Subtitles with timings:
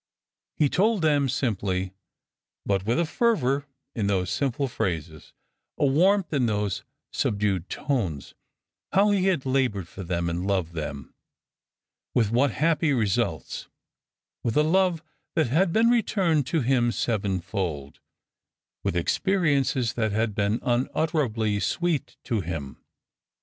[0.55, 1.93] He told them simply,
[2.65, 5.31] but with a fervour in those simple phrases,
[5.77, 8.33] a warmth in those subdued tones,
[8.93, 11.13] how he had laboured for them and loved them;
[12.15, 13.67] with what happy results,
[14.41, 15.03] with a love
[15.35, 17.99] that had been returned to him sevenfold,
[18.81, 22.83] with experiences that had been unutterably sweet to him.